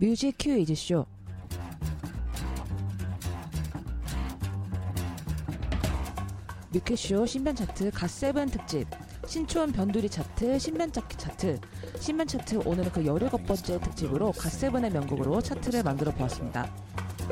[0.00, 1.06] 뮤직 큐이즈 쇼.
[6.70, 8.86] 뮤큐쇼 신변 차트 갓세븐 특집
[9.26, 11.60] 신촌 변두리 차트 신변 차트 차트
[11.98, 16.70] 신변 차트 오늘은 그 17번째 특집으로 갓세븐의 명곡으로 차트를 만들어 보았습니다.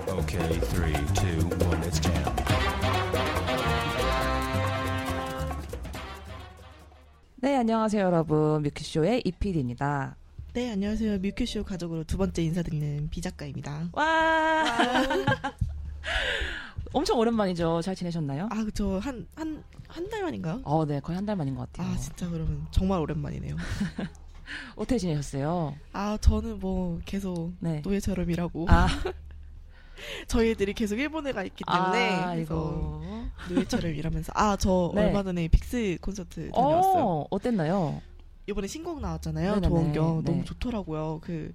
[0.09, 2.37] Okay, three, two, one, jam.
[7.37, 8.63] 네, 안녕하세요, 여러분.
[8.63, 10.17] 뮤큐쇼의 이피디입니다.
[10.57, 11.19] 네, 안녕하세요.
[11.19, 13.91] 뮤큐쇼 가족으로 두 번째 인사드리는 비 작가입니다.
[13.93, 14.65] 와!
[16.95, 17.83] 엄청 오랜만이죠.
[17.83, 18.49] 잘 지내셨나요?
[18.51, 18.99] 아, 그쵸.
[19.01, 20.63] 한, 한, 한 달 만인가요?
[20.65, 21.93] 어, 네, 거의 한 달 만인 것 같아요.
[21.93, 23.55] 아, 진짜 그러면 정말 오랜만이네요.
[24.77, 25.77] 어떻게 지내셨어요?
[25.93, 27.83] 아, 저는 뭐 계속 네.
[27.85, 28.87] 노예처럼 일하고 아,
[30.27, 33.03] 저희 애들이 계속 일본에 가 있기 때문에 아, 그래서.
[33.51, 35.05] 노예처럼 일하면서 아, 저 네.
[35.05, 37.05] 얼마 전에 빅스 콘서트 다녀왔어요.
[37.05, 38.01] 어, 어땠나요?
[38.47, 39.61] 이번에 신곡 나왔잖아요.
[39.61, 40.31] 도원경 네.
[40.31, 41.21] 너무 좋더라고요.
[41.23, 41.53] 그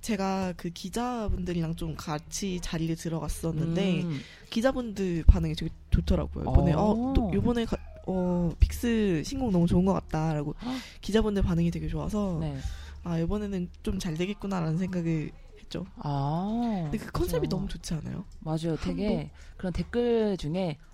[0.00, 6.44] 제가 그 기자분들이랑 좀 같이 자리를 들어갔었는데 음, 기자분들 반응이 되게 좋더라고요.
[6.44, 6.80] 이번에 어.
[6.82, 10.74] 어, 또 이번에 가, 어 빅스 신곡 너무 좋은 것 같다라고 헉.
[11.00, 12.56] 기자분들 반응이 되게 좋아서 네.
[13.02, 15.84] 아 이번에는 좀 잘 되겠구나라는 생각을 했죠.
[15.96, 16.80] 아.
[16.90, 17.56] 근데 그 컨셉이 그죠.
[17.56, 18.24] 너무 좋지 않아요?
[18.38, 18.76] 맞아요.
[18.80, 20.89] 되게 그런 댓글 중에 어,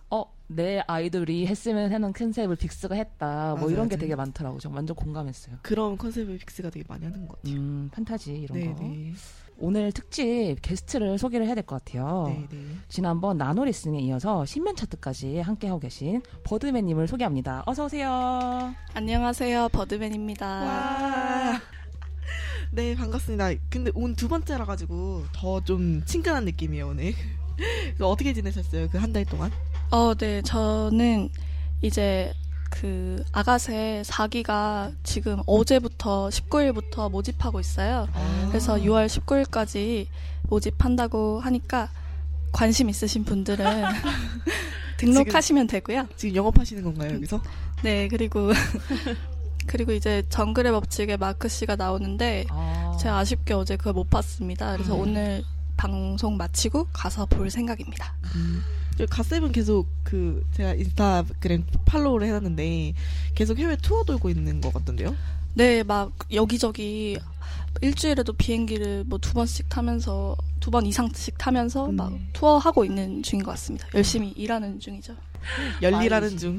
[0.48, 3.48] 내 아이돌이 했으면 하는 컨셉을 빅스가 했다.
[3.50, 4.00] 뭐 맞아요, 이런 게 맞아요.
[4.00, 4.60] 되게 많더라고요.
[4.60, 5.56] 저 완전 공감했어요.
[5.62, 7.56] 그런 컨셉을 빅스가 되게 많이 하는 것 같아요.
[7.56, 8.80] 음, 판타지 이런 거.
[8.82, 9.12] 네네.
[9.58, 12.24] 오늘 특집 게스트를 소개를 해야 될 것 같아요.
[12.48, 12.64] 네네.
[12.88, 17.62] 지난번 나노 리스닝에 이어서 신변 차트까지 함께 하고 계신 버드맨님을 소개합니다.
[17.66, 18.74] 어서 오세요.
[18.94, 19.70] 안녕하세요.
[19.70, 20.46] 버드맨입니다.
[20.46, 21.60] 와.
[22.72, 23.50] 네 반갑습니다.
[23.70, 27.14] 근데 오늘 두 번째라 가지고 더 좀 친근한 느낌이에요 오늘.
[28.00, 29.50] 어떻게 지내셨어요 그 한 달 동안?
[29.90, 30.42] 어, 네.
[30.42, 31.30] 저는
[31.82, 32.32] 이제
[32.70, 38.08] 그 아가새 4기가 지금 어제부터 19일부터 모집하고 있어요.
[38.48, 40.06] 그래서 6월 19일까지
[40.48, 41.88] 모집한다고 하니까
[42.52, 43.64] 관심 있으신 분들은
[44.98, 46.08] 등록하시면 되고요.
[46.16, 47.40] 지금 영업하시는 건가요 여기서?
[47.82, 48.50] 네, 그리고
[49.66, 54.72] 그리고 이제 정글의 법칙에 마크 씨가 나오는데 아, 제가 아쉽게 어제 그걸 못 봤습니다.
[54.72, 55.00] 그래서 음.
[55.00, 55.44] 오늘
[55.76, 58.14] 방송 마치고 가서 볼 생각입니다.
[58.32, 62.94] 저 갓세븐 계속 그 제가 인스타그램 팔로우를 해놨는데
[63.34, 65.14] 계속 해외 투어 돌고 있는 것 같던데요?
[65.54, 67.18] 네, 막 여기저기
[67.82, 71.96] 일주일에도 비행기를 뭐 두 번씩 타면서 두 번 이상씩 타면서 음.
[71.96, 73.86] 막 투어하고 있는 중인 것 같습니다.
[73.94, 75.14] 열심히 일하는 중이죠.
[75.82, 76.36] 열일하는.
[76.38, 76.58] 중.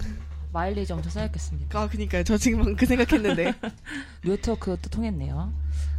[0.52, 1.80] 마일리지 엄청 쌓였겠습니다.
[1.80, 2.24] 아 그니까요.
[2.24, 3.53] 저 지금 방금 그 생각했는데.
[4.24, 5.52] 네트워크도 통했네요.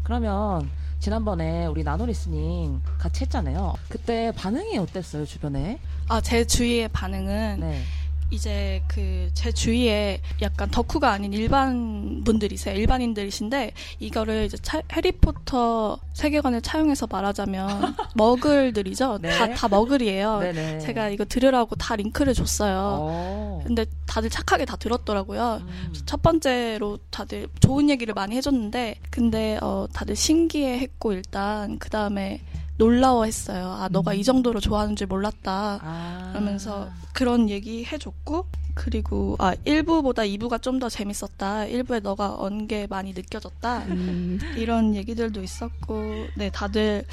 [0.03, 0.69] 그러면
[1.01, 3.75] 지난번에 우리 나노 리스닝 같이 했잖아요.
[3.89, 5.79] 그때 반응이 어땠어요, 주변에?
[6.09, 7.83] 아, 제 주위의 반응은 네.
[8.31, 12.75] 이제 그 제 주위에 약간 덕후가 아닌 일반 분들이세요.
[12.75, 17.69] 일반인들이신데 이거를 이제 차- 해리포터 세계관을 차용해서 말하자면
[18.17, 19.19] 머글들이죠.
[19.23, 19.31] 네.
[19.31, 20.41] 다, 다 머글이에요.
[20.41, 20.79] 네네.
[20.81, 22.99] 제가 이거 들으라고 다 링크를 줬어요.
[23.01, 23.63] 어.
[23.65, 25.61] 근데 다들 착하게 다 들었더라고요.
[25.63, 25.95] 음.
[26.05, 32.41] 첫 번째로 다들 좋은 얘기를 많이 해줬는데, 근데 어, 다들 신기해했고 일단 그 다음에
[32.79, 33.67] 놀라워했어요.
[33.67, 35.81] 아 너가 이 정도로 좋아하는 줄 몰랐다.
[35.83, 36.29] 아.
[36.33, 41.67] 그러면서 그런 얘기 해줬고, 그리고 아 1부보다 2부가 좀 더 재밌었다.
[41.67, 43.79] 1부에 너가 언게 많이 느껴졌다.
[43.89, 47.05] 음, 이런 얘기들도 있었고, 네 다들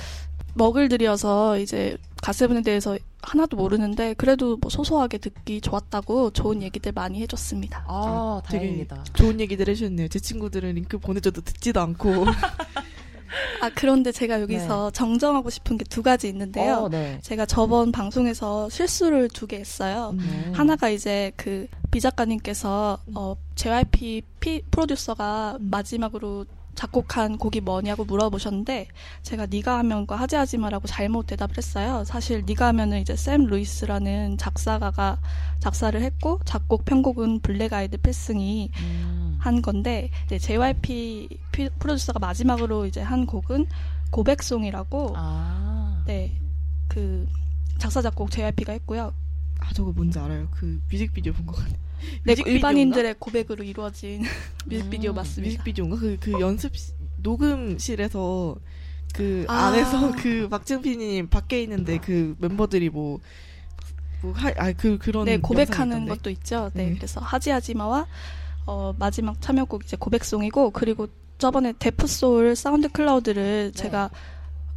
[0.54, 7.84] 먹을들이어서 이제 가세븐에 대해서 하나도 모르는데 그래도 뭐 소소하게 듣기 좋았다고 좋은 얘기들 많이 해줬습니다.
[7.88, 9.04] 아, 되게 다행입니다.
[9.16, 10.08] 좋은 얘기들 해주셨네요.
[10.10, 12.26] 제 친구들은 링크 보내줘도 듣지도 않고.
[13.62, 16.76] 아 그런데 제가 여기서 정정하고 싶은 게 두 가지 있는데요.
[16.76, 17.20] 어, 네.
[17.22, 20.12] 제가 저번 방송에서 실수를 두 개 했어요.
[20.14, 20.52] 음.
[20.54, 28.88] 하나가 이제 그 비 작가님께서 어, JYP 피, 프로듀서가 마지막으로 작곡한 곡이 뭐냐고 물어보셨는데
[29.24, 32.04] 제가 네가 하면과 하지 하지 마라고 잘못 대답을 했어요.
[32.06, 35.20] 사실 네가 하면은 이제 샘 루이스라는 작사가가
[35.60, 39.38] 작사를 했고 작곡 편곡은 블랙 아이드 필승이 음.
[39.40, 43.68] 한 건데 이제 JYP 피- 프로듀서가 마지막으로 이제 한 곡은
[44.12, 46.04] 고백송이라고 아.
[46.06, 47.28] 네그
[47.78, 49.14] 작사 작곡 JYP가 했고요.
[49.60, 50.48] 아 저거 뭔지 알아요.
[50.52, 51.85] 그 뮤직비디오 본 것 같아요.
[52.24, 52.52] 네, 뮤직비디오인가?
[52.52, 54.24] 일반인들의 고백으로 이루어진
[54.66, 55.50] 뮤직비디오 음, 맞습니다.
[55.50, 55.98] 뮤직비디오인가?
[55.98, 56.74] 그, 그 연습
[57.18, 58.56] 녹음실에서
[59.14, 59.68] 그 아.
[59.68, 63.20] 안에서 그 박정빈님 밖에 있는데 그 멤버들이 뭐
[64.22, 66.08] 뭐아그 그런 네, 고백하는.
[66.08, 66.72] 것도 있죠.
[66.74, 66.96] 네, 네.
[66.96, 68.08] 그래서 하지하지마와
[68.66, 71.08] 어, 마지막 참여곡 이제 고백송이고 그리고
[71.38, 73.80] 저번에 데프소울 사운드 클라우드를 네.
[73.80, 74.10] 제가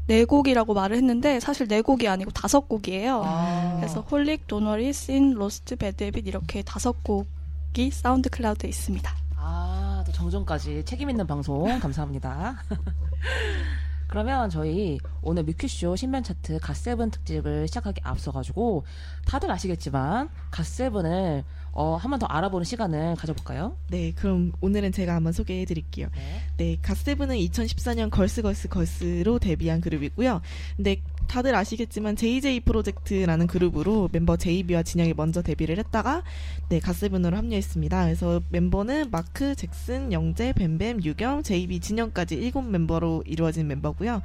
[0.09, 3.23] 네 곡이라고 말을 했는데 사실 네 곡이 아니고 다섯 곡이에요.
[3.25, 3.77] 아.
[3.77, 9.15] 그래서 Holic, 도너리, 씬, Lost, 배드비트 이렇게 다섯 곡이 사운드 클라우드에 있습니다.
[9.37, 12.63] 아, 또 정정까지 책임 있는 방송 감사합니다.
[14.09, 18.85] 그러면 저희 오늘 뮤큐쇼 신변 차트 갓세븐 특집을 시작하기 앞서가지고
[19.27, 21.45] 다들 아시겠지만 갓세븐을
[21.81, 23.77] 어, 한 번 더 알아보는 시간을 가져볼까요?
[23.89, 26.09] 네, 그럼 오늘은 제가 한번 소개해 드릴게요.
[26.17, 26.41] 네.
[26.57, 30.41] 네, 갓세븐은 2014년 Girls Girls Girls로 데뷔한 그룹이고요.
[30.77, 36.25] 근데 다들 아시겠지만 JJ 프로젝트라는 그룹으로 멤버 JB와 진영이 먼저 데뷔를 했다가
[36.71, 38.05] 네, 갓세븐으로 합류했습니다.
[38.05, 44.23] 그래서 멤버는 마크, 잭슨, 영재, 뱀뱀, 유겸, JB, 진영까지 일곱 멤버로 이루어진 멤버고요.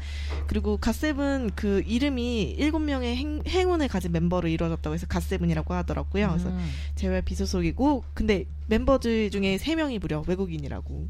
[0.47, 6.29] 그리고 갓세븐 그 이름이 일곱 명의 행, 행운을 가진 멤버로 이루어졌다고 해서 갓세븐이라고 하더라고요.
[6.29, 6.69] 그래서 음.
[6.95, 11.07] JYP 소속이고 근데 멤버들 중에 세 명이 무려 외국인이라고.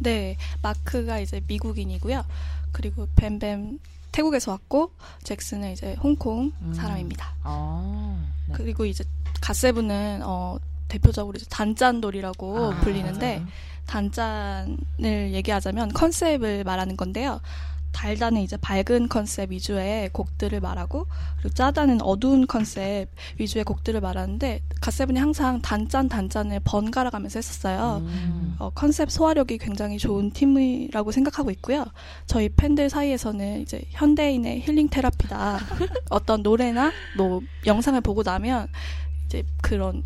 [0.00, 2.24] 네, 마크가 이제 미국인이고요.
[2.72, 3.78] 그리고 뱀뱀
[4.14, 4.92] 태국에서 왔고
[5.24, 6.72] 잭슨은 이제 홍콩 음.
[6.72, 7.34] 사람입니다.
[7.42, 8.54] 아, 네.
[8.54, 9.02] 그리고 이제
[9.40, 10.56] 갓세븐은 어,
[10.86, 13.48] 대표적으로 이제 단짠돌이라고 아, 불리는데 맞아요.
[13.86, 17.40] 단짠을 얘기하자면 컨셉을 말하는 건데요.
[17.94, 21.06] 달다는 이제 밝은 컨셉 위주의 곡들을 말하고
[21.38, 23.08] 그리고 짜다는 어두운 컨셉
[23.38, 28.02] 위주의 곡들을 말하는데 갓세븐이 항상 단짠 단짠을 번갈아 가면서 했었어요.
[28.04, 28.56] 음.
[28.58, 31.86] 어, 컨셉 소화력이 굉장히 좋은 팀이라고 생각하고 있고요.
[32.26, 35.60] 저희 팬들 사이에서는 이제 현대인의 힐링 테라피다.
[36.10, 38.68] 어떤 노래나 뭐 영상을 보고 나면
[39.26, 40.02] 이제 그런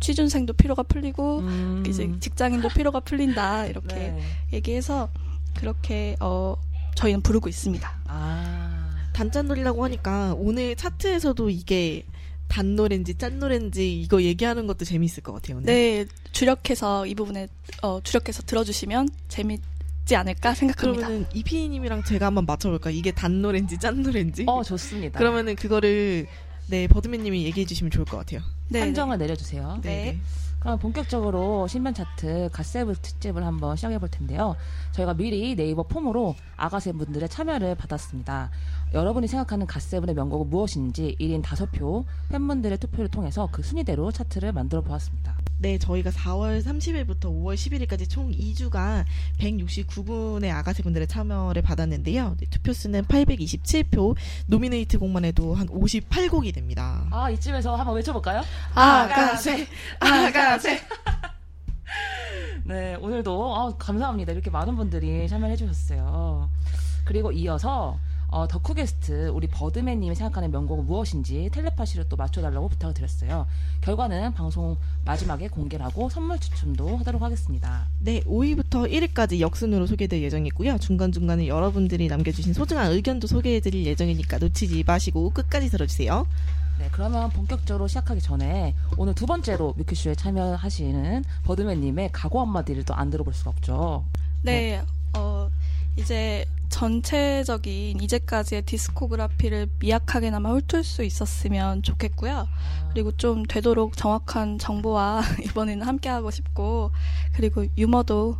[0.00, 1.84] 취준생도 피로가 풀리고 음.
[1.86, 4.22] 이제 직장인도 피로가 풀린다 이렇게 네.
[4.52, 5.08] 얘기해서
[5.54, 6.56] 그렇게 어
[6.94, 7.94] 저희는 부르고 있습니다.
[8.06, 8.90] 아.
[9.12, 12.04] 단짠놀이라고 하니까 오늘 차트에서도 이게
[12.48, 15.58] 단노래인지 짠노래인지 이거 얘기하는 것도 재밌을 것 같아요.
[15.58, 15.66] 오늘.
[15.66, 17.48] 네 주력해서 이 부분에
[17.82, 21.06] 어 주력해서 들어주시면 재밌지 않을까 생각합니다.
[21.06, 22.90] 그러면은 이피디님이랑 제가 한번 맞춰볼까?
[22.90, 24.44] 요 이게 단노래인지 짠노래인지?
[24.46, 25.18] 어, 좋습니다.
[25.18, 26.26] 그러면은 그거를
[26.68, 28.40] 네 버드맨님이 얘기해 주시면 좋을 것 같아요.
[28.68, 29.80] 네, 판정을 내려주세요.
[29.82, 30.18] 네.
[30.62, 34.54] 그럼 본격적으로 신변 차트 갓세븐 특집을 한번 시작해 볼 텐데요.
[34.92, 38.48] 저희가 미리 네이버 폼으로 아가새 분들의 참여를 받았습니다.
[38.94, 45.41] 여러분이 생각하는 갓세븐의 명곡은 무엇인지 1인 5표 팬분들의 투표를 통해서 그 순위대로 차트를 만들어 보았습니다.
[45.58, 49.04] 네, 저희가 4월 30일부터 5월 11일까지 총 2주간
[49.38, 52.36] 169분의 아가새분들의 참여를 받았는데요.
[52.38, 54.16] 네, 투표 수는 827표,
[54.48, 57.06] 노미네이트 곡만 해도 한 58곡이 됩니다.
[57.10, 58.42] 아, 이쯤에서 한번 외쳐볼까요?
[58.74, 59.68] 아가새,
[60.00, 60.80] 아가새.
[62.64, 64.32] 네, 오늘도 아, 감사합니다.
[64.32, 66.50] 이렇게 많은 분들이 참여해 주셨어요.
[67.04, 67.98] 그리고 이어서
[68.32, 73.46] 어, 덕후 게스트 우리 버드맨님이 생각하는 명곡은 무엇인지 텔레파시를 또 맞춰달라고 부탁을 드렸어요.
[73.82, 77.86] 결과는 방송 마지막에 공개를 하고 선물 추첨도 하도록 하겠습니다.
[78.00, 80.78] 네, 5위부터 1위까지 역순으로 소개될 예정이고요.
[80.78, 86.26] 중간중간에 여러분들이 남겨주신 소중한 의견도 소개해드릴 예정이니까 놓치지 마시고 끝까지 들어주세요.
[86.78, 93.10] 네, 그러면 본격적으로 시작하기 전에 오늘 두 번째로 뮤큐쇼에 참여하시는 버드맨님의 각오 한마디를 또 안
[93.10, 94.04] 들어볼 수가 없죠.
[94.40, 94.82] 네,
[95.12, 95.50] 어,
[95.96, 102.48] 이제 전체적인 이제까지의 디스코그라피를 미약하게나마 훑을 수 있었으면 좋겠고요.
[102.92, 106.90] 그리고 좀 되도록 정확한 정보와 이번에는 함께하고 싶고,
[107.34, 108.36] 그리고 유머도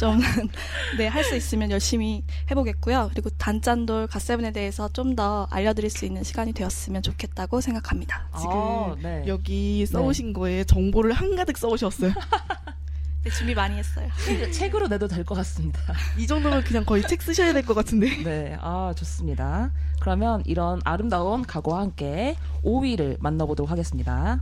[0.00, 0.18] 좀,
[0.98, 3.10] 네, 할 수 있으면 열심히 해보겠고요.
[3.12, 8.28] 그리고 단짠돌 갓세븐에 대해서 좀 더 알려드릴 수 있는 시간이 되었으면 좋겠다고 생각합니다.
[8.38, 9.24] 지금 아, 네.
[9.26, 12.12] 여기 써오신 거에 정보를 한가득 써오셨어요.
[13.26, 14.08] 네, 준비 많이 했어요.
[14.24, 15.80] 책, 책으로 내도 될 것 같습니다.
[16.16, 18.22] 이 정도면 그냥 거의 책 쓰셔야 될 것 같은데.
[18.22, 19.72] 네, 아, 좋습니다.
[20.00, 24.40] 그러면 이런 아름다운 각오와 함께 5위를 만나보도록 하겠습니다.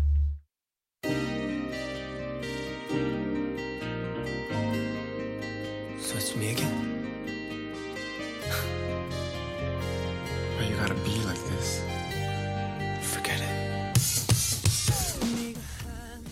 [5.99, 6.93] So it's me again.
[10.59, 11.83] Why you gotta be like this?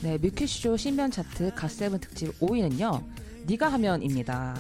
[0.03, 3.05] 네, 뮤큐쇼 신변 차트 갓세븐 특집 5위는요.
[3.47, 4.57] 니가 하면입니다.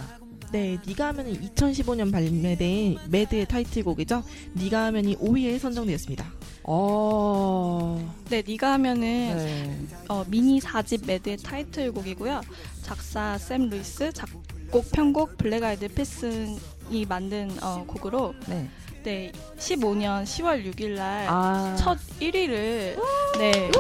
[0.53, 4.23] 네, 니가 하면은 2015년 발매된 Mad의 타이틀곡이죠.
[4.57, 6.25] 니가 하면이 5위에 선정되었습니다.
[6.63, 9.01] 어, 네, 니가 하면은
[9.37, 9.81] 네.
[10.09, 12.41] 어, 미니 4집 Mad의 타이틀곡이고요.
[12.83, 18.69] 작사 샘 루이스, 작곡 편곡 블랙 아이드 필승이 만든 어, 곡으로 네.
[19.03, 22.97] 네, 15년 10월 6일 날 아, 첫 1위를
[23.39, 23.71] 네,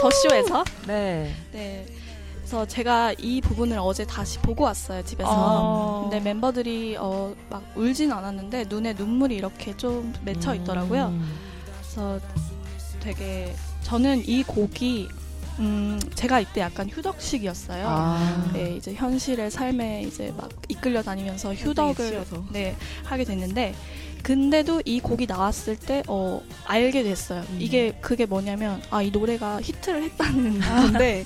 [0.00, 1.34] 더쇼에서 네.
[1.52, 1.86] 네.
[2.50, 5.30] 그래서 제가 이 부분을 어제 다시 보고 왔어요, 집에서.
[5.30, 6.00] 어.
[6.02, 11.06] 근데 멤버들이 어, 막 울진 않았는데 눈에 눈물이 이렇게 좀 맺혀 있더라고요.
[11.06, 11.38] 음.
[11.80, 12.18] 그래서
[12.98, 15.08] 되게 저는 이 곡이
[15.60, 17.86] 음, 제가 이때 약간 휴덕식이었어요.
[17.86, 22.24] 아, 네, 이제 현실의 삶에 이제 막 이끌려 다니면서 휴덕을.
[22.50, 23.74] 네, 하게 됐는데
[24.22, 27.42] 근데도 이 곡이 나왔을 때 어, 알게 됐어요.
[27.50, 27.56] 음.
[27.60, 31.24] 이게 그게 뭐냐면 아, 이 노래가 히트를 했다는 건데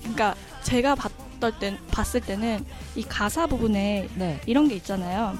[0.00, 2.64] 그러니까 제가 봤을 때 봤을 때는
[2.96, 4.40] 이 가사 부분에 네.
[4.46, 5.36] 이런 게 있잖아요.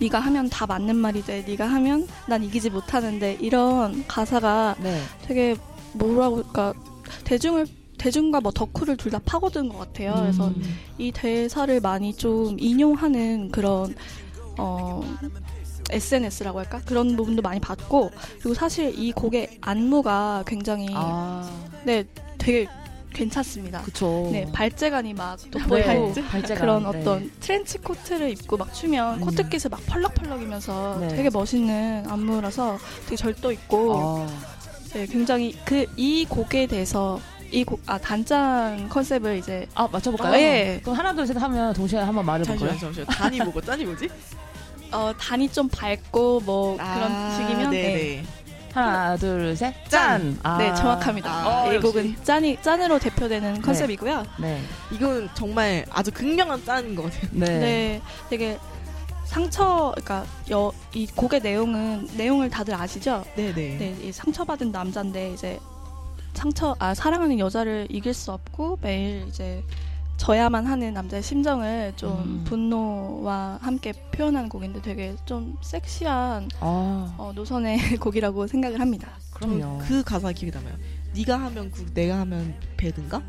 [0.00, 1.44] 네가 하면 다 맞는 말이 돼.
[1.46, 5.00] 네가 하면 난 이기지 못하는데 이런 가사가 네.
[5.22, 5.54] 되게
[5.92, 6.74] 뭐라고 그러니까
[7.24, 7.66] 대중을
[7.98, 10.14] 대중과 뭐 덕후를 둘 다 파고든 것 같아요.
[10.16, 10.76] 그래서 음.
[10.98, 13.94] 이 대사를 많이 좀 인용하는 그런
[14.58, 15.00] 어
[15.94, 18.10] SNS라고 할까 그런 부분도 많이 봤고
[18.40, 21.48] 그리고 사실 이 곡의 안무가 굉장히 아,
[21.84, 22.04] 네
[22.38, 22.66] 되게
[23.12, 23.80] 괜찮습니다.
[23.82, 24.28] 그쵸.
[24.32, 26.60] 네 발재간이 막 네, 돋보이고 발재간.
[26.60, 26.88] 그런 네.
[26.88, 29.24] 어떤 트렌치 코트를 입고 막 추면 음.
[29.26, 31.08] 코트깃을 막 펄럭펄럭이면서 네.
[31.08, 34.26] 되게 멋있는 안무라서 되게 절도 있고 아,
[34.94, 37.20] 네, 굉장히 그 이 곡에 대해서
[37.52, 40.32] 이 곡 아 단짠 컨셉을 이제 아, 맞춰볼까요?
[40.34, 40.80] 아, 예.
[40.82, 42.68] 그럼 하나, 둘, 셋 하면 동시에 한번 말해볼까요?
[42.70, 44.08] 잠시만 잠시만 단이 뭐고 짠이 뭐지?
[44.92, 47.82] 어 단이 좀 밝고 뭐 그런 식이면 네.
[47.82, 48.24] 네네.
[48.74, 49.72] 하나, 둘, 셋.
[49.88, 50.20] 짠!
[50.20, 50.38] 짠!
[50.42, 50.58] 아.
[50.58, 51.30] 네, 정확합니다.
[51.30, 51.86] 아, 이 역시.
[51.86, 54.24] 곡은 짠이 짠으로 대표되는 컨셉이고요.
[54.40, 54.60] 네.
[54.90, 57.30] 이건 정말 아주 극명한 짠인 것 같아요.
[57.30, 57.46] 네.
[57.60, 58.02] 네.
[58.28, 58.58] 되게
[59.26, 63.24] 상처, 그러니까 여, 이 곡의 내용은 내용을 다들 아시죠?
[63.36, 63.52] 네네.
[63.54, 65.60] 네, 이 상처받은 남자인데 이제
[66.34, 69.62] 상처, 아 사랑하는 여자를 이길 수 없고 매일 이제
[70.16, 72.44] 져야만 하는 남자의 심정을 좀 음.
[72.44, 79.08] 분노와 함께 표현하는 곡인데 되게 좀 섹시한 아, 어, 노선의 곡이라고 생각을 합니다.
[79.32, 79.78] 그럼요.
[79.86, 80.74] 그 가사 기억이 남아요.
[81.14, 83.22] 네가 하면 good, 내가 하면 bad던가?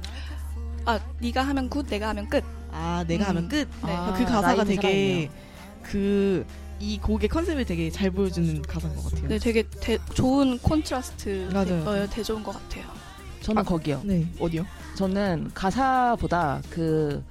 [0.86, 2.44] 아, 네가 하면 good, 내가 하면 끝.
[2.72, 3.30] 아, 내가 음.
[3.30, 3.68] 하면 끝.
[3.86, 3.92] 네.
[3.92, 5.30] 아, 그 가사가 되게.
[5.82, 6.46] 그
[6.80, 9.28] 이 곡의 컨셉을 되게 잘 보여주는 가사인 것 같아요.
[9.30, 11.84] 네, 되게 대- 좋은 콘트라스트 맞아요.
[11.86, 12.84] 어, 대좋은 것 같아요.
[13.42, 14.02] 저는 아, 거기요.
[14.04, 14.66] 네, 어디요?
[14.96, 17.24] 저는 가사보다 그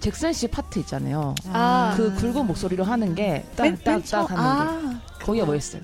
[0.00, 1.34] 잭슨 씨 파트 있잖아요.
[1.52, 1.94] 아.
[1.96, 5.82] 그 굵은 목소리로 하는 게 딱딱딱 하는 게 아, 거기가 멋있어요.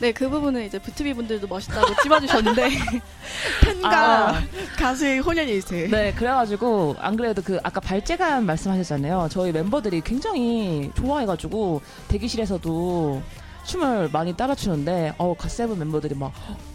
[0.00, 2.70] 네, 그 부분은 이제 부트비 분들도 멋있다고 찝어주셨는데
[3.62, 4.42] 팬과 아.
[4.78, 5.88] 가수의 혼연일체.
[5.88, 9.28] 네, 그래가지고 안 그래도 그 아까 발재간 말씀하셨잖아요.
[9.30, 13.22] 저희 멤버들이 굉장히 좋아해가지고 대기실에서도
[13.64, 16.32] 춤을 많이 따라 추는데 어 갓세븐 멤버들이 막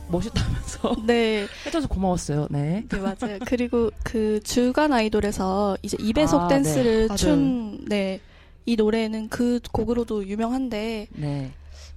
[0.09, 2.47] 멋있다면서 네, 해줘서 고마웠어요.
[2.49, 2.83] 네.
[2.87, 3.39] 네 맞아요.
[3.45, 7.15] 그리고 그 주간 아이돌에서 이제 이배속 아, 댄스를 네.
[7.15, 8.19] 춘 네.
[8.65, 11.51] 이 노래는 그 곡으로도 유명한데 네.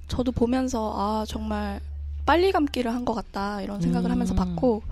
[0.08, 1.80] 저도 보면서 아 정말
[2.26, 4.12] 빨리 감기를 한 것 같다 이런 생각을 음.
[4.12, 4.82] 하면서 봤고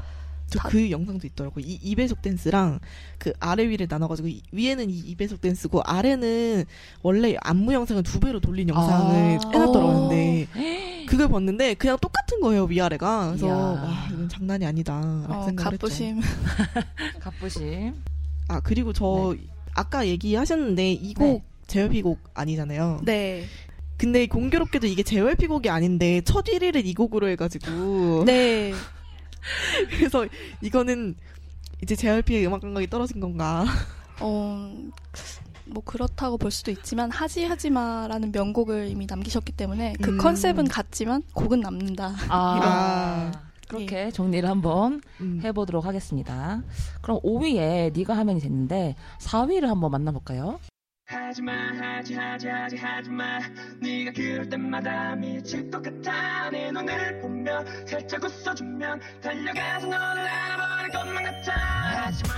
[0.48, 1.60] 저그 영상도 있더라고.
[1.60, 2.78] 이 2배속 댄스랑
[3.18, 6.64] 그 아래 위를 나눠가지고 이- 위에는 이 2배속 댄스고 아래는
[7.02, 9.50] 원래 안무 영상을 두 배로 돌린 영상을 아.
[9.52, 10.08] 해놨더라고.
[10.08, 10.46] 근데
[11.08, 13.28] 그걸 봤는데 그냥 똑같은 거예요 위아래가.
[13.28, 13.46] 그래서.
[13.48, 15.00] 와 이건 장난이 아니다.
[15.28, 15.86] 라고 어, 생각을 했죠.
[15.86, 16.20] 가쁘심
[17.20, 17.94] 가쁘심.
[18.48, 19.34] 아 그리고 저
[19.74, 21.42] 아까 얘기하셨는데 이곡 네.
[21.66, 23.00] JYP 곡 아니잖아요.
[23.04, 23.44] 네
[23.96, 28.72] 근데 공교롭게도 이게 JYP 곡이 아닌데 첫 1위를 이 곡으로 해가지고 네.
[29.90, 30.26] 그래서
[30.60, 31.16] 이거는
[31.82, 33.64] 이제 JYP의 음악 감각이 떨어진 건가?
[34.20, 34.72] 어,
[35.66, 40.18] 뭐 그렇다고 볼 수도 있지만 하지 하지마라는 명곡을 이미 남기셨기 때문에 그 음.
[40.18, 42.14] 컨셉은 같지만 곡은 남는다.
[42.28, 43.46] 아, 아.
[43.68, 45.40] 그렇게 정리를 한번 음.
[45.42, 46.62] 해보도록 하겠습니다.
[47.02, 50.60] 그럼 5위에 네가 하면이 됐는데 4위를 한번 만나볼까요?
[51.08, 53.38] 하지마 하지 하지 하지 하지마
[53.80, 61.22] 네가 그럴 때마다 미칠 것 같아 내 눈을 보며 살짝 웃어주면 달려가서 너를 알아버릴 것만
[61.22, 62.34] 같아 하지마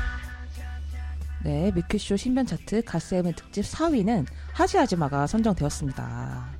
[1.44, 6.50] 네, 뮤큐쇼 신변 차트 갓세븐 특집 4위는 하지하지마가 선정되었습니다.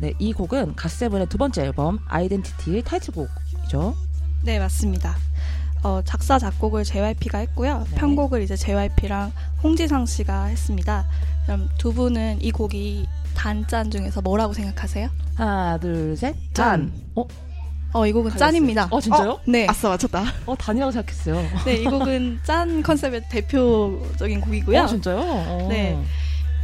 [0.00, 3.94] 네, 이 곡은 갓세븐의 두 번째 앨범 아이덴티티의 타이틀곡이죠.
[4.44, 5.16] 네, 맞습니다.
[5.86, 7.86] 어, 작사 작곡을 JYP가 했고요.
[7.88, 7.96] 네.
[7.96, 9.30] 편곡을 이제 JYP랑
[9.62, 11.06] 홍지상 씨가 했습니다.
[11.44, 15.08] 그럼 두 분은 이 곡이 단짠 중에서 뭐라고 생각하세요?
[15.36, 16.90] 하나, 둘, 셋, 짠.
[16.90, 16.92] 짠.
[17.14, 17.24] 어,
[17.92, 18.36] 어, 이 곡은.
[18.36, 18.88] 짠입니다.
[18.90, 19.38] 어, 진짜요?
[19.46, 19.68] 네.
[19.68, 20.24] 아싸 맞췄다.
[20.46, 21.40] 어, 단이라고 생각했어요.
[21.64, 24.80] 네, 이 곡은 짠 컨셉의 대표적인 곡이고요.
[24.82, 25.20] 어, 진짜요?
[25.20, 25.66] 어.
[25.70, 25.96] 네.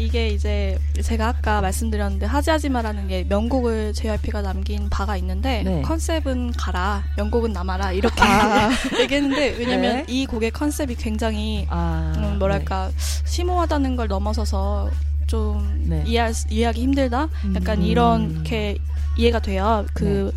[0.04, 5.82] 이게 이제 제가 아까 말씀드렸는데 하지하지마라는 게 명곡을 JYP가 남긴 바가 있는데 네.
[5.82, 8.70] 컨셉은 가라, 명곡은 남아라 이렇게 아.
[9.00, 10.04] 얘기했는데 왜냐면 네.
[10.08, 12.90] 이 곡의 컨셉이 굉장히 아, 음, 뭐랄까
[13.24, 14.90] 심오하다는 걸 넘어서서
[15.26, 16.02] 좀 네.
[16.06, 17.28] 이해할, 수- 이해하기 힘들다.
[17.54, 17.82] 약간 음.
[17.84, 18.76] 이렇게
[19.16, 19.86] 이해가 돼요.
[19.94, 20.32] 그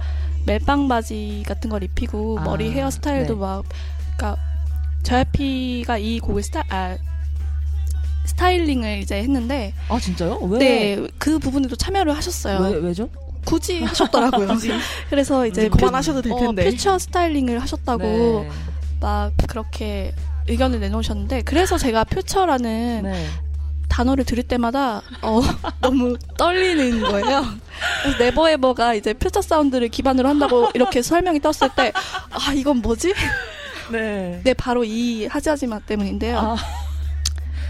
[0.45, 3.39] 멜빵 바지 같은 걸 입히고 아, 머리 헤어스타일도 네.
[3.39, 3.63] 막
[4.15, 4.41] 그러니까
[5.03, 6.98] JYP가 이 곡을 스타 아,
[8.25, 10.38] 스타일링을 이제 했는데 아, 진짜요?
[10.50, 10.60] 왜?
[10.60, 12.60] 네 그 부분에도 참여를 하셨어요.
[12.60, 13.10] 왜, 왜죠?
[13.46, 14.48] 굳이 하셨더라고요.
[15.10, 16.67] 그래서 이제 이제 그만하셔도 될 퓨- 텐데.
[16.67, 18.50] 어, 퓨처 스타일링을 하셨다고 네.
[19.00, 20.13] 막 그렇게
[20.48, 23.25] 의견을 내놓으셨는데 그래서 제가 퓨처라는 네.
[23.89, 25.41] 단어를 들을 때마다 어,
[25.82, 27.46] 너무 떨리는 거예요.
[28.03, 31.91] 그래서 네버에버가 이제 퓨처 사운드를 기반으로 한다고 이렇게 설명이 떴을 때
[32.32, 33.13] 아 이건 뭐지?
[33.91, 34.41] 네.
[34.44, 36.38] 네 바로 이 하지하지마 때문인데요.
[36.39, 36.55] 아,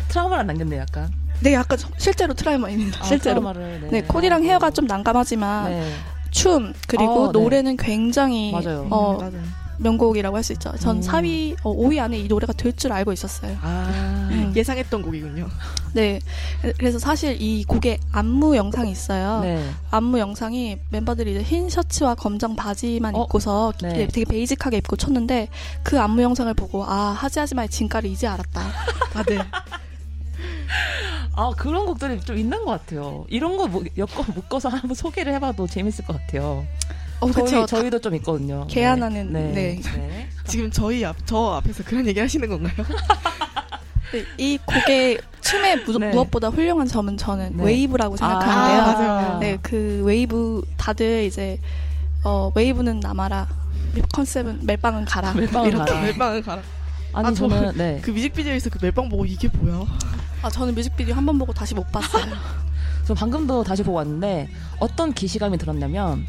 [0.10, 1.10] 트라우마를 남겼네, 약간.
[1.42, 3.02] 네, 약간 저- 실제로 트라우마입니다.
[3.02, 3.42] 아, 실제로.
[3.42, 3.88] 트라우마를, 네.
[3.90, 5.92] 네, 코디랑 헤어가 좀 난감하지만 네.
[6.32, 7.40] 춤 그리고 어, 네.
[7.40, 8.88] 노래는 굉장히 맞아요.
[8.90, 9.42] 어, 맞아요.
[9.78, 10.72] 명곡이라고 할 수 있죠.
[10.80, 11.02] 전 음.
[11.02, 13.58] 4위, 어, 5위 안에 이 노래가 들줄 알고 있었어요.
[13.62, 14.30] 아.
[14.32, 14.54] 음.
[14.56, 15.50] 예상했던 곡이군요.
[15.94, 16.22] 네.
[16.78, 19.42] 그래서 사실 이 곡의 안무 영상이 있어요.
[19.42, 19.70] 네.
[19.92, 23.24] 안무 영상이 멤버들이 이제 흰 셔츠와 검정 바지만 어?
[23.24, 23.90] 입고서 네.
[23.90, 25.50] 네, 되게 베이직하게 입고 췄는데
[25.84, 28.62] 그 안무 영상을 보고 아 하지 하지 마의 진가를 이제 알았다.
[29.16, 29.38] 아, 네.
[31.36, 33.26] 아 그런 곡들이 좀 있는 것 같아요.
[33.30, 36.66] 이런 거 뭐- 엮어 묶어서 한번 소개를 해봐도 재밌을 것 같아요.
[37.20, 37.66] 어, 저희, 그쵸.
[37.66, 38.68] 저희도 좀 있거든요.
[38.68, 39.52] 개안하는, 네.
[39.52, 39.82] 네.
[39.96, 40.30] 네.
[40.48, 42.74] 지금 저희 앞, 저 앞에서 그런 얘기 하시는 건가요?
[44.12, 46.10] 네, 이 곡의 춤의 무, 네.
[46.12, 47.64] 무엇보다 훌륭한 점은 저는 네.
[47.64, 48.82] 웨이브라고 생각하는데요.
[48.82, 49.40] 아, 맞아요.
[49.40, 51.60] 네, 그 웨이브 다들 이제
[52.24, 53.48] 어, 웨이브는 남아라.
[54.14, 55.34] 컨셉은 멜빵은 가라.
[55.34, 55.92] 멜빵은 이렇게.
[55.92, 56.02] 가라.
[56.06, 56.62] 멜빵을 가라.
[57.16, 58.00] 아니 아, 저- 저는 네.
[58.04, 59.86] 그 뮤직비디오에서 그 멜빵 보고 이게 뭐야?
[60.42, 62.26] 아, 저는 뮤직비디오 한 번 보고 다시 못 봤어요.
[63.06, 66.26] 저 방금도 다시 보고 왔는데 어떤 기시감이 들었냐면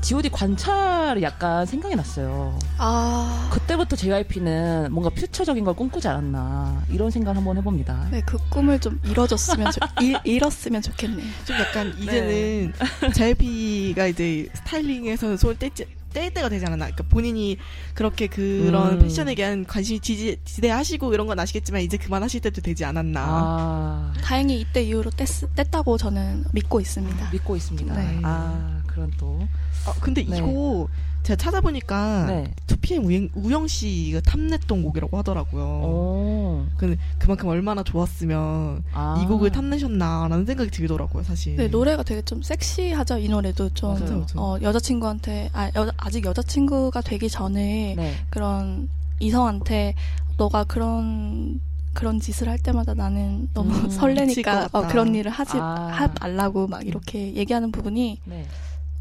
[0.00, 2.58] G.O.D 관찰이 약간 생각이 났어요.
[2.76, 8.08] 아, 그때부터 JYP는 뭔가 퓨처적인 걸 꿈꾸지 않았나 이런 생각을 한번 해봅니다.
[8.10, 11.22] 네, 그 꿈을 좀 이뤄줬으면 좋, 일, 이뤘으면 좋겠네.
[11.46, 12.72] 좀 약간 이제는
[13.14, 16.86] JYP가 이제 스타일링에서 손을 떼지 뗄 때가 되지 않았나.
[16.86, 17.58] 그러니까 본인이
[17.92, 18.98] 그렇게 그런 음.
[19.00, 23.20] 패션에 대한 관심이 지지, 지대하시고 이런 건 아시겠지만 이제 그만하실 때도 되지 않았나.
[23.20, 27.30] 아 다행히 이때 이후로 뗐, 뗐다고 저는 믿고 있습니다.
[27.30, 27.94] 믿고 있습니다.
[27.94, 28.20] 네.
[28.22, 29.46] 아 그런 또
[29.86, 30.38] 아, 근데 네.
[30.38, 30.88] 이거
[31.24, 32.54] 제가 찾아보니까 네.
[32.66, 35.64] 2PM 우영, 우영 씨가 탐냈던 곡이라고 하더라고요.
[35.64, 36.66] 오.
[36.76, 39.20] 그 그만큼 얼마나 좋았으면 아.
[39.22, 41.56] 이 곡을 탐내셨나라는 생각이 들더라고요, 사실.
[41.56, 43.94] 네, 노래가 되게 좀 섹시하죠, 이 노래도 좀.
[43.94, 44.26] 맞아요, 맞아요.
[44.36, 48.14] 어, 여자친구한테, 아, 여, 아직 여자친구가 되기 전에 네.
[48.28, 49.94] 그런 이성한테
[50.36, 51.58] 너가 그런,
[51.94, 54.88] 그런 짓을 할 때마다 나는 너무 음, 설레니까 것 어.
[54.88, 55.88] 그런 일을 하지 아.
[55.90, 58.44] 하 말라고 막 이렇게 얘기하는 부분이 네.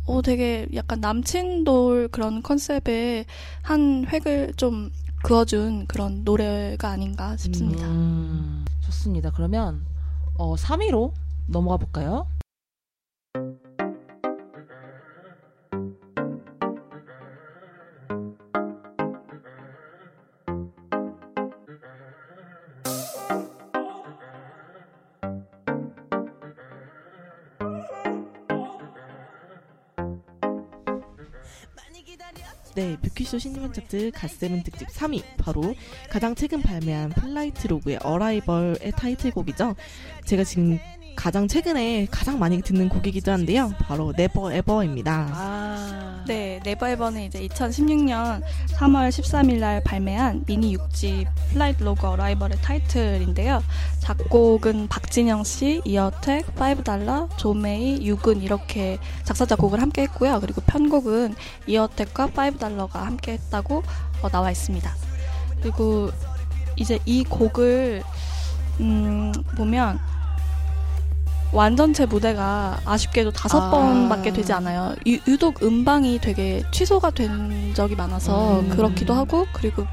[0.06, 3.26] 어 되게 약간 남친돌 그런 컨셉의
[3.62, 4.92] 한 획을 좀
[5.24, 7.88] 그어준 그런 노래가 아닌가 싶습니다.
[7.88, 9.32] 음, 좋습니다.
[9.32, 9.86] 그러면
[10.36, 11.14] 어 3위로
[11.48, 12.28] 넘어가 볼까요?
[33.14, 35.76] 네, 뷰키쇼 신년 차트 갓세븐 특집 3위 바로
[36.10, 39.76] 가장 최근 발매한 Flight Log의 Arrival의 타이틀곡이죠.
[40.26, 40.80] 제가 지금
[41.16, 43.72] 가장 최근에 가장 많이 듣는 곡이기도 한데요.
[43.80, 45.30] 바로 네버 에버입니다.
[45.32, 46.24] 아.
[46.26, 48.42] 네, 네버 에버는 이제 2016년
[48.78, 53.62] 3월 13일 날 발매한 미니 6집 Flight Log Arrival의 타이틀인데요.
[54.00, 60.40] 작곡은 박진영 씨, 이어텍, 5달러, 조메이, 유근 이렇게 작사 작곡을 함께 했고요.
[60.40, 61.36] 그리고 편곡은
[61.68, 63.84] 이어텍과 5달러가 함께 했다고
[64.22, 64.94] 어, 나와 있습니다.
[65.62, 66.10] 그리고
[66.78, 68.04] 이제 이 곡을
[68.80, 70.00] 음, 보면
[71.54, 73.70] 완전체 무대가 아쉽게도 다섯 아.
[73.70, 74.96] 번밖에 되지 않아요.
[75.06, 78.70] 유, 유독 음방이 되게 취소가 된 적이 많아서 음.
[78.70, 79.86] 그렇기도 하고 그리고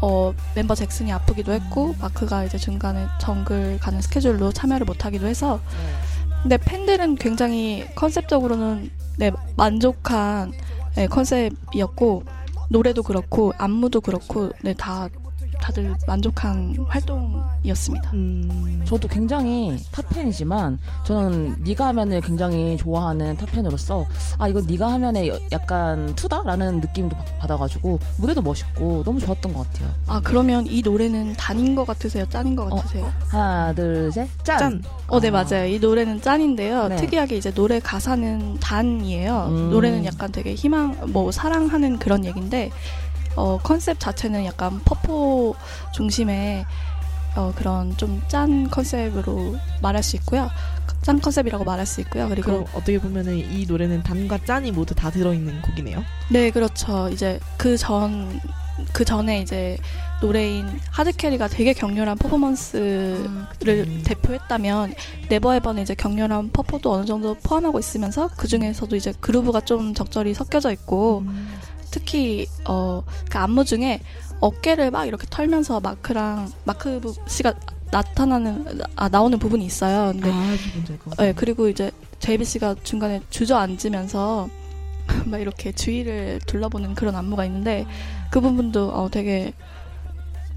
[0.00, 6.42] 어, 멤버 잭슨이 아프기도 했고 마크가 이제 중간에 정글 가는 스케줄로 참여를 못하기도 해서 네.
[6.42, 10.52] 근데 팬들은 굉장히 컨셉적으로는 네, 만족한
[10.96, 12.24] 네, 컨셉이었고
[12.68, 15.08] 노래도 그렇고 안무도 그렇고 네, 다
[15.64, 18.10] 다들 만족한 활동이었습니다.
[18.12, 24.04] 음, 저도 굉장히 탑팬이지만 저는 네가 하면을 굉장히 좋아하는 탑팬으로서
[24.36, 29.66] 아 이건 네가 하면에 여- 약간 투다라는 느낌도 받- 받아가지고 무대도 멋있고 너무 좋았던 것
[29.72, 29.88] 같아요.
[30.06, 32.26] 아 그러면 이 노래는 단인 것 같으세요?
[32.28, 32.76] 짠인 것 어.
[32.76, 33.10] 같으세요?
[33.28, 34.58] 하나 둘 셋 짠.
[34.58, 34.82] 짠.
[35.08, 35.30] 어, 네, 아.
[35.30, 35.64] 맞아요.
[35.66, 36.88] 이 노래는 짠인데요.
[36.88, 36.96] 네.
[36.96, 39.46] 특이하게 이제 노래 가사는 단이에요.
[39.48, 39.70] 음.
[39.70, 42.70] 노래는 약간 되게 희망, 뭐, 사랑하는 그런 얘기인데,
[43.36, 45.54] 어, 컨셉 자체는 약간 퍼포
[45.92, 46.64] 중심의,
[47.36, 50.50] 어, 그런 좀 짠 컨셉으로 말할 수 있고요.
[51.02, 52.28] 짠 컨셉이라고 말할 수 있고요.
[52.28, 56.02] 그리고, 어떻게 보면은 이 노래는 단과 짠이 모두 다 들어있는 곡이네요.
[56.30, 57.08] 네, 그렇죠.
[57.10, 58.40] 이제 그 전,
[58.92, 59.76] 그 전에 이제
[60.22, 63.26] 노래인 하드캐리가 되게 격렬한 퍼포먼스를
[63.86, 64.02] 음.
[64.04, 64.94] 대표했다면
[65.28, 70.72] 네버에버는 이제 격렬한 퍼포도 어느 정도 포함하고 있으면서 그 중에서도 이제 그루브가 좀 적절히 섞여져
[70.72, 71.48] 있고 음.
[71.94, 74.00] 특히 어 그 안무 중에
[74.40, 77.54] 어깨를 막 이렇게 털면서 마크랑 마크 부- 씨가
[77.90, 80.12] 나타나는 아 나오는 부분이 있어요.
[80.12, 80.56] 근데 아.
[81.18, 84.48] 네, 그리고 이제 제이비 씨가 중간에 주저앉으면서
[85.26, 87.86] 막 이렇게 주위를 둘러보는 그런 안무가 있는데
[88.30, 89.52] 그 부분도 어, 되게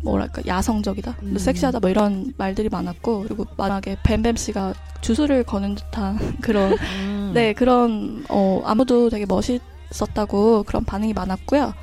[0.04, 1.38] 뭐랄까 야성적이다, 뭐 음.
[1.38, 7.32] 섹시하다 뭐 이런 말들이 많았고 그리고 만약에 뱀뱀 씨가 주술을 거는 듯한 그런 음.
[7.34, 11.74] 네 그런 어 아무도 되게 멋있 었다고 그런 반응이 많았고요.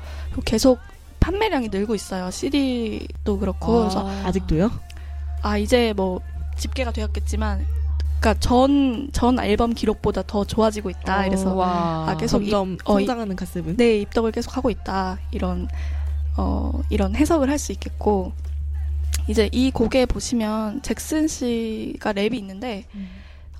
[0.45, 0.79] 계속
[1.19, 2.29] 판매량이 늘고 있어요.
[2.31, 4.71] CD도 그렇고 그래서 아직도요?
[5.41, 6.21] 아 이제 뭐
[6.57, 7.65] 집계가 되었겠지만
[8.19, 11.21] 그러니까 전 전 앨범 기록보다 더 좋아지고 있다.
[11.21, 12.05] 어, 이래서 와.
[12.09, 13.77] 아, 계속 점점 어, 이- 성장하는 가슴은.
[13.77, 15.17] 네 입덕을 계속 하고 있다.
[15.31, 15.67] 이런
[16.37, 18.33] 어 이런 해석을 할 수 있겠고
[19.27, 22.85] 이제 이 곡에 보시면 잭슨 씨가 랩이 있는데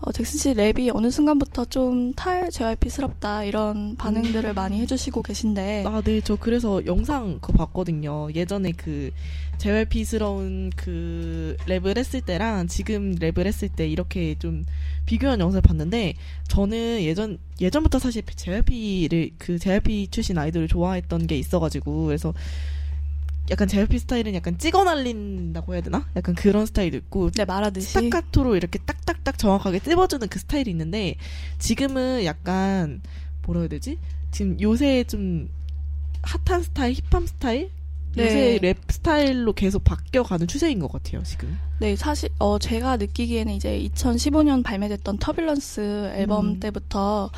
[0.06, 4.56] 어, 잭슨 씨 랩이 어느 순간부터 좀 탈 JYP스럽다 이런 반응들을 음.
[4.56, 8.30] 많이 해주시고 계신데 아, 네, 저 그래서 영상 그거 봤거든요.
[8.34, 9.12] 예전에 그
[9.58, 14.66] JYP스러운 그 랩을 했을 때랑 지금 랩을 했을 때 이렇게 좀
[15.06, 16.14] 비교한 영상을 봤는데
[16.48, 22.34] 저는 예전 예전부터 사실 JYP를 그 JYP 출신 아이돌을 좋아했던 게 있어가지고 그래서
[23.52, 26.08] 약간 JYP 스타일은 약간 찍어 날린다고 해야 되나?
[26.16, 31.16] 약간 그런 스타일도 있고 네 말하듯이 스타카토로 이렇게 딱딱딱 정확하게 찝어주는 그 스타일이 있는데
[31.60, 33.02] 지금은 약간
[33.46, 34.00] 뭐라 해야 되지?
[34.32, 35.50] 지금 요새 좀
[36.24, 37.70] 핫한 스타일, 힙합 스타일?
[38.16, 38.26] 네.
[38.26, 41.58] 요새 랩 스타일로 계속 바뀌어가는 추세인 것 같아요, 지금.
[41.80, 46.60] 네, 사실 어 제가 느끼기에는 이제 2015년 발매됐던 Turbulence 앨범 음.
[46.60, 47.30] 때부터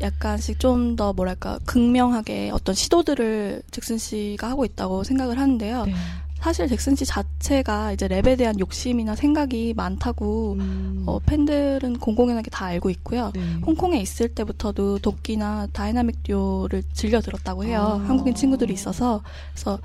[0.00, 5.84] 약간씩 좀 더 뭐랄까 극명하게 어떤 시도들을 잭슨 씨가 하고 있다고 생각을 하는데요.
[5.84, 5.94] 네.
[6.40, 12.66] 사실 잭슨 씨 자체가 이제 랩에 대한 욕심이나 생각이 많다고 음, 어, 팬들은 공공연하게 다
[12.66, 13.32] 알고 있고요.
[13.34, 13.40] 네.
[13.66, 18.00] 홍콩에 있을 때부터도 도끼나 다이나믹 듀오를 즐겨 들었다고 해요.
[18.00, 18.08] 아.
[18.08, 19.78] 한국인 친구들이 있어서 그래서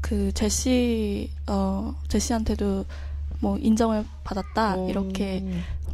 [0.00, 2.84] 그 제시 어 제시한테도
[3.40, 5.44] 뭐 인정을 받았다 어, 이렇게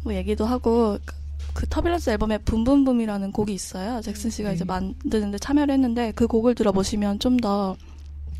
[0.03, 0.97] 뭐 얘기도 하고
[1.53, 4.01] 그- 그 Turbulence 앨범에 Boom Boom Boom이라는 곡이 있어요.
[4.01, 4.55] 잭슨 씨가 네.
[4.55, 7.75] 이제 만드는데 참여를 했는데 그 곡을 들어보시면 좀더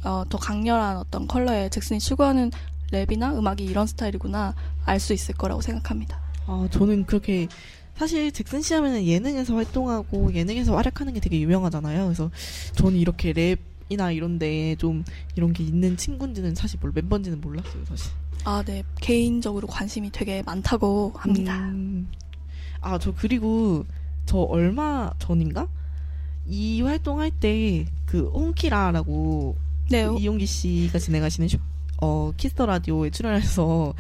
[0.04, 2.52] 어, 더 강렬한 어떤 컬러의 잭슨이 추구하는
[2.92, 6.20] 랩이나 음악이 이런 스타일이구나 알 수 있을 거라고 생각합니다.
[6.48, 7.48] 아, 저는 그렇게
[7.96, 12.06] 사실 잭슨 씨 하면은 예능에서 활동하고 예능에서 활약하는 게 되게 유명하잖아요.
[12.06, 12.32] 그래서
[12.76, 15.04] 저는 이렇게 랩이나 이런데 좀
[15.36, 18.12] 이런 게 있는 친구인지는 사실 몰 멤버인지는 몰랐어요, 사실.
[18.44, 18.84] 아, 네.
[19.02, 21.60] 개인적으로 관심이 되게 많다고 합니다.
[21.70, 22.08] 음.
[22.82, 23.86] 아, 저 그리고
[24.26, 25.68] 저 얼마 전인가?
[26.48, 29.56] 이 활동할 때 그 홍키라라고
[29.90, 30.06] 네.
[30.06, 31.58] 그 이홍기 씨가 진행하시는 슈,
[32.02, 33.94] 어, Kiss the Radio에 출연해서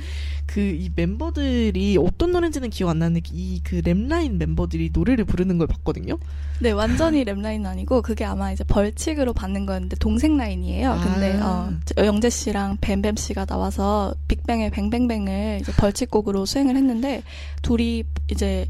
[0.47, 5.67] 그 이 멤버들이 어떤 노래인지는 기억 안 나는데 이 그 랩라인 멤버들이 노래를 부르는 걸
[5.67, 6.17] 봤거든요.
[6.59, 10.99] 네, 완전히 랩라인은 아니고 그게 아마 이제 벌칙으로 받는 거였는데 동생 라인이에요.
[11.03, 11.69] 근데 아.
[11.71, 17.23] 어, 저- 영재 씨랑 뱀뱀 씨가 나와서 빅뱅의 뱅뱅뱅을 이제 벌칙곡으로 수행을 했는데
[17.61, 18.67] 둘이 이제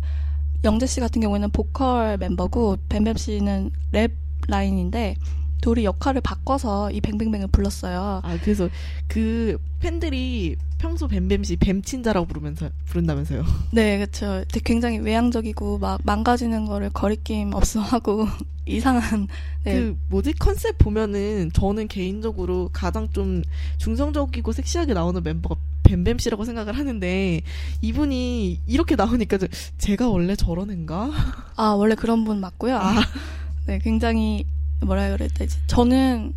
[0.64, 4.12] 영재 씨 같은 경우에는 보컬 멤버고 뱀뱀 씨는 랩
[4.48, 5.16] 라인인데
[5.62, 8.22] 둘이 역할을 바꿔서 이 뱅뱅뱅을 불렀어요.
[8.24, 8.68] 아, 그래서
[9.08, 13.46] 그 팬들이 평소 뱀뱀 씨 뱀친자라고 부르면서 부른다면서요.
[13.72, 14.44] 네, 그렇죠.
[14.64, 18.28] 굉장히 외향적이고 막 망가지는 거를 거리낌 없어 하고
[18.66, 19.28] 이상한
[19.64, 19.74] 네.
[19.74, 23.44] 그 뭐지 컨셉 보면은 저는 개인적으로 가장 좀
[23.78, 27.42] 중성적이고 섹시하게 나오는 멤버가 뱀뱀 씨라고 생각을 하는데
[27.82, 31.12] 이분이 이렇게 나오니까 좀 제가 원래 저런 애인가?
[31.58, 32.78] 아, 원래 그런 분 맞고요.
[32.78, 33.02] 아.
[33.68, 34.46] 네, 굉장히
[34.82, 35.58] 뭐라 그래야 되지?
[35.68, 36.34] 저는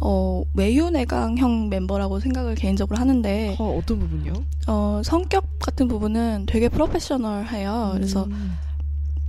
[0.00, 4.32] 어, 외유내강형 멤버라고 생각을 개인적으로 하는데 어, 어떤 부분이요?
[4.66, 7.90] 어, 성격 같은 부분은 되게 프로페셔널해요.
[7.94, 8.56] 그래서 음.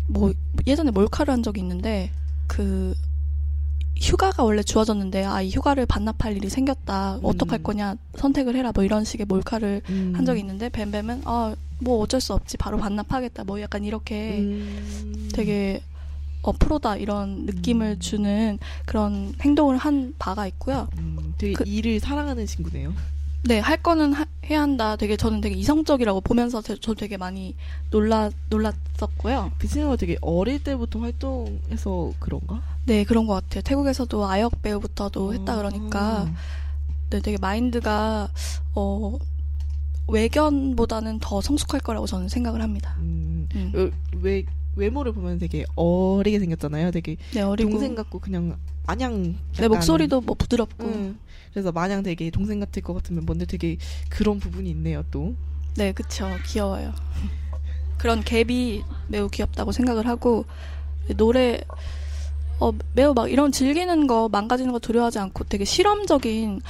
[0.08, 0.34] 뭐
[0.66, 2.12] 예전에 몰카를 한 적이 있는데
[2.48, 2.96] 그
[3.98, 7.64] 휴가가 원래 주어졌는데 아 이 휴가를 반납할 일이 생겼다 어떡할 음.
[7.64, 10.14] 거냐 선택을 해라 뭐 이런 식의 몰카를 음.
[10.16, 15.30] 한 적이 있는데 뱀뱀은 아 뭐 어쩔 수 없지 바로 반납하겠다 뭐 약간 이렇게 음.
[15.34, 15.82] 되게
[16.44, 18.00] 어 프로다 이런 느낌을 음.
[18.00, 20.88] 주는 그런 행동을 한 바가 있고요.
[20.98, 22.94] 음, 되게 그- 일을 사랑하는 친구네요.
[23.46, 24.96] 네, 할 거는 하- 해야 한다.
[24.96, 27.56] 되게 저는 되게 이성적이라고 보면서 저, 저 되게 많이
[27.92, 29.52] 놀라 놀랐었고요.
[29.58, 32.62] 그 친구가 되게 어릴 때부터 활동해서 그런가?
[32.86, 33.62] 네, 그런 것 같아요.
[33.64, 35.56] 태국에서도 아역 배우부터도 했다 아.
[35.58, 36.30] 그러니까
[37.10, 38.30] 네, 되게 마인드가
[38.76, 39.18] 어
[40.08, 42.96] 외견보다는 더 성숙할 거라고 저는 생각을 합니다.
[43.00, 43.72] 음, 음.
[43.76, 44.44] 어, 외
[44.76, 46.92] 외모를 보면 되게 어리게 생겼잖아요.
[46.92, 48.58] 되게 네, 어리고 동생 같고 그냥
[48.88, 51.18] 마냥 네, 약간- 목소리도 뭐 부드럽고 응.
[51.52, 53.78] 그래서 마냥 되게 동생 같을 것 같은 멤버인데 되게
[54.10, 55.36] 그런 부분이 있네요 또.
[55.76, 56.28] 네, 그쵸.
[56.48, 56.94] 귀여워요.
[57.98, 60.46] 그런 갭이 매우 귀엽다고 생각을 하고,
[61.16, 61.62] 노래,
[62.60, 66.62] 어, 매우 막 이런 즐기는 거, 망가지는 거 두려워하지 않고 되게 실험적인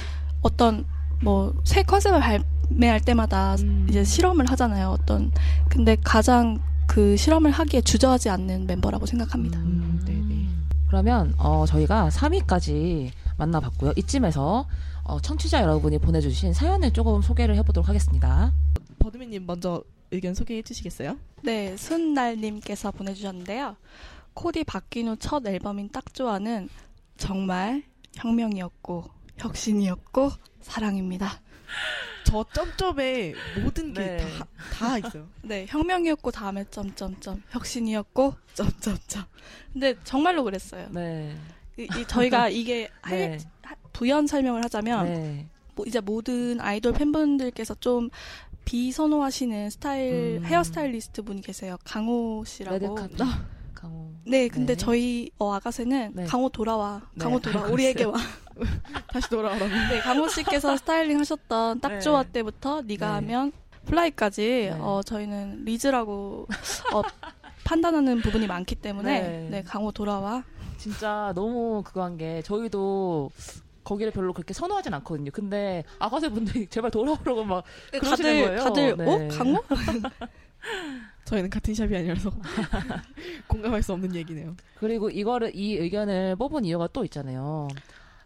[0.42, 0.84] 어떤,
[1.22, 3.86] 뭐, 새 컨셉을 발매할 때마다 음.
[3.90, 4.90] 이제 실험을 하잖아요.
[4.90, 5.32] 어떤,
[5.68, 6.60] 근데 가장
[6.94, 9.58] 그 실험을 하기에 주저하지 않는 멤버라고 생각합니다.
[9.58, 10.46] 음, 네네.
[10.86, 13.94] 그러면 어, 저희가 3위까지 만나봤고요.
[13.96, 14.64] 이쯤에서
[15.02, 18.52] 어, 청취자 여러분이 보내주신 사연을 조금 소개를 해보도록 하겠습니다.
[19.00, 21.18] 버드미님 먼저 의견 소개해 주시겠어요?
[21.42, 23.74] 네, 순날님께서 보내주셨는데요.
[24.34, 26.68] 코디 바뀐 후 첫 앨범인 딱 좋아는
[27.16, 27.82] 정말
[28.14, 29.04] 혁명이었고
[29.38, 30.30] 혁신이었고
[30.60, 31.40] 사랑입니다.
[32.24, 34.26] 저 점점에 모든 게 네.
[34.72, 35.26] 다다 있어요.
[35.42, 39.24] 네, 혁명이었고 다음에 점점점 혁신이었고 점점점.
[39.72, 40.88] 근데 정말로 그랬어요.
[40.90, 41.36] 네.
[41.78, 43.38] 이, 이 저희가 이게 할- 네.
[43.62, 45.46] 하- 부연 설명을 하자면 네.
[45.74, 48.10] 뭐 이제 모든 아이돌 팬분들께서 좀
[48.64, 50.44] 비선호하시는 스타일 음.
[50.46, 51.76] 헤어 스타일리스트 분이 계세요.
[51.84, 52.94] 강호 씨라고.
[53.74, 54.12] 강호.
[54.26, 54.76] 네, 근데 네.
[54.76, 56.24] 저희 어, 아가새는 네.
[56.24, 57.02] 강호 돌아와.
[57.14, 57.64] 네, 강호 돌아와.
[57.64, 58.14] 알고 우리에게 와.
[59.08, 59.66] 다시 돌아오라고.
[59.66, 62.00] 네, 강호 씨께서 스타일링 하셨던 딱 네.
[62.00, 63.32] 좋아 때부터 네가 네.
[63.34, 63.52] 하면
[63.86, 64.76] Fly까지 네.
[64.80, 66.46] 어, 저희는 리즈라고
[66.94, 67.02] 어,
[67.64, 69.48] 판단하는 부분이 많기 때문에 네.
[69.50, 70.44] 네, 강호 돌아와.
[70.78, 73.30] 진짜 너무 그거 한 게 저희도
[73.84, 75.30] 거기를 별로 그렇게 선호하진 않거든요.
[75.30, 78.64] 근데 아가새 분들이 제발 돌아오라고 막 그러시는 다들 거예요.
[78.64, 79.04] 다들 네.
[79.06, 79.64] 어 강호?
[81.26, 82.30] 저희는 같은 샵이 아니라서
[83.48, 84.54] 공감할 수 없는 얘기네요.
[84.78, 87.68] 그리고 이거를 이 의견을 뽑은 이유가 또 있잖아요.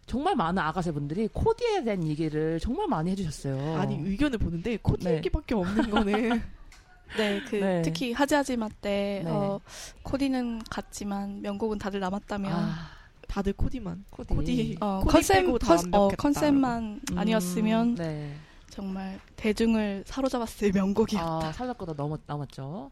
[0.09, 3.75] 정말 많은 아가새 분들이 코디에 대한 얘기를 정말 많이 해주셨어요.
[3.77, 5.17] 아니 의견을 보는데 코디 네.
[5.17, 6.29] 얘기밖에 없는 거네.
[7.15, 7.81] 네, 그 네.
[7.83, 9.29] 특히 하지하지마 때 네.
[9.29, 9.59] 어,
[10.01, 12.89] 코디는 같지만 명곡은 다들 남았다면 아,
[13.27, 14.05] 다들 코디만.
[14.09, 14.33] 코디.
[14.33, 14.77] 코디.
[14.81, 16.07] 어, 코디 컨셉 빼고 다 컨, 어.
[16.07, 18.33] 컨셉만 음, 아니었으면 네.
[18.71, 21.47] 정말 대중을 사로잡았을 명곡이었다.
[21.49, 22.89] 아, 살짝보다 넘었, 넘었죠.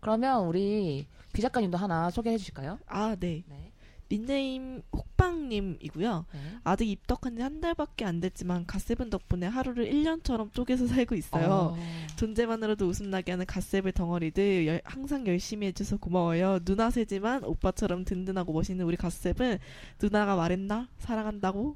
[0.00, 2.78] 그러면 우리 비 작가님도 하나 소개해 주실까요?
[2.86, 3.42] 아 네.
[3.48, 3.72] 네.
[4.10, 6.24] 닉네임 혹 방님이고요.
[6.32, 6.40] 네.
[6.64, 11.50] 아직 입덕한 지 한 달밖에 안 됐지만 갓세븐 덕분에 하루를 1년처럼 쪼개서 살고 있어요.
[11.50, 11.76] 어.
[12.16, 16.60] 존재만으로도 웃음나게 하는 갓세븐 덩어리들 열- 항상 열심히 해줘서 고마워요.
[16.64, 19.58] 누나 세지만 오빠처럼 든든하고 멋있는 우리 갓세븐
[20.00, 20.88] 누나가 말했나?
[20.98, 21.74] 사랑한다고?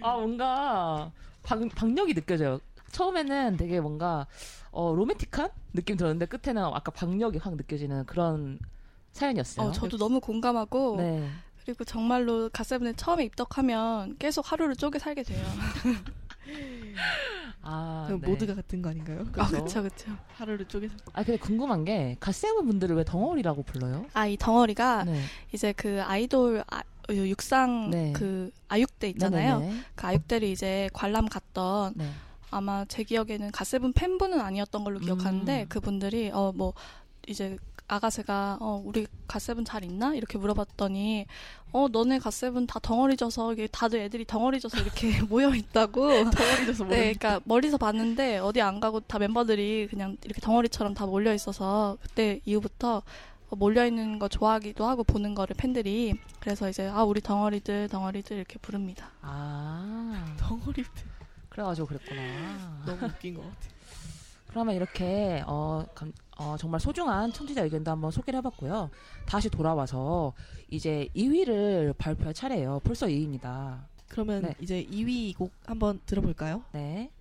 [0.00, 1.10] 아 뭔가
[1.42, 2.60] 박, 박력이 느껴져요.
[2.92, 4.26] 처음에는 되게 뭔가
[4.70, 8.58] 어, 로맨틱한 느낌 들었는데 끝에는 아까 박력이 확 느껴지는 그런
[9.12, 9.68] 사연이었어요.
[9.68, 11.28] 어, 저도 너무 공감하고 네.
[11.64, 15.44] 그리고 정말로 갓세븐에 처음에 입덕하면 계속 하루를 쪼개 살게 돼요.
[17.62, 18.28] 아, 네.
[18.28, 19.20] 모두가 같은 거 아닌가요?
[19.20, 19.64] 아, 그렇죠.
[19.64, 20.10] 그쵸, 그쵸.
[20.32, 24.06] 하루를 쪼개서 아 근데 궁금한 게 갓세븐 분들을 왜 덩어리라고 불러요?
[24.14, 25.22] 아, 이 덩어리가 네.
[25.52, 28.12] 이제 그 아이돌 아, 어, 육상 네.
[28.14, 29.60] 그 아육대 있잖아요.
[29.60, 29.80] 네네네.
[29.94, 32.10] 그 아육대를 이제 관람 갔던 네.
[32.50, 35.66] 아마 제 기억에는 갓세븐 팬분은 아니었던 걸로 기억하는데 음.
[35.68, 36.74] 그분들이 어 뭐
[37.28, 37.56] 이제
[37.92, 41.26] 아가새가 어 우리 갓세븐 잘 있나 이렇게 물어봤더니
[41.72, 46.66] 어 너네 갓세븐 다 덩어리 져서 이게 다들 애들이 덩어리 져서 이렇게 모여 있다고 덩어리
[46.66, 51.34] 져서 네, 그러니까 멀리서 봤는데 어디 안 가고 다 멤버들이 그냥 이렇게 덩어리처럼 다 몰려
[51.34, 53.02] 있어서 그때 이후부터
[53.50, 58.36] 어, 몰려 있는 거 좋아하기도 하고 보는 거를 팬들이 그래서 이제 아 우리 덩어리들 덩어리들
[58.36, 59.10] 이렇게 부릅니다.
[59.20, 60.84] 아 덩어리
[61.50, 62.82] 그래가지고 그랬구나.
[62.86, 63.56] 너무 웃긴 것 같아.
[64.48, 68.90] 그러면 이렇게 어, 감- 어, 정말 소중한 청취자 의견도 한번 소개를 해봤고요.
[69.26, 70.32] 다시 돌아와서
[70.70, 72.80] 이제 2위를 발표할 차례예요.
[72.84, 73.80] 벌써 2위입니다.
[74.08, 74.54] 그러면 네.
[74.60, 76.62] 이제 2위 곡 한번 들어볼까요?
[76.72, 77.10] 네.